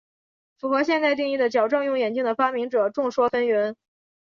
[0.57, 3.75] 符合现代定义的矫正用眼镜的发明者众说纷纭。